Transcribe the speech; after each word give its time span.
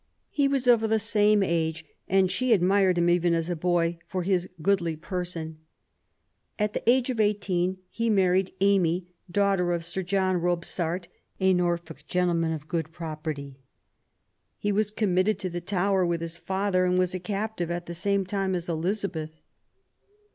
He 0.31 0.47
was 0.47 0.65
of 0.65 0.79
the 0.81 0.97
same 0.97 1.43
age, 1.43 1.85
and 2.07 2.31
she 2.31 2.53
admired 2.53 2.97
him 2.97 3.07
even 3.07 3.35
as 3.35 3.51
a 3.51 3.55
boy 3.55 3.99
"for 4.07 4.23
his 4.23 4.49
goodly 4.59 4.95
person". 4.95 5.59
At 6.57 6.73
the 6.73 6.81
age 6.89 7.11
of 7.11 7.19
eighteen 7.19 7.77
he 7.87 8.09
married 8.09 8.51
Amy, 8.61 9.09
daughter 9.29 9.71
of 9.73 9.85
Sir 9.85 10.01
John 10.01 10.37
Robsart, 10.37 11.07
a 11.39 11.53
Norfolk 11.53 12.05
gentle 12.07 12.33
man 12.33 12.51
of 12.51 12.67
good 12.67 12.91
property. 12.91 13.59
He 14.57 14.71
was 14.71 14.89
committed 14.89 15.37
to 15.37 15.51
the 15.51 15.61
Tower 15.61 16.03
with 16.03 16.21
his 16.21 16.35
father, 16.35 16.83
and 16.83 16.97
was 16.97 17.13
a 17.13 17.19
captive 17.19 17.69
at 17.69 17.85
the 17.85 17.93
same 17.93 18.25
time 18.25 18.55
as 18.55 18.67
Elizabeth. 18.67 19.39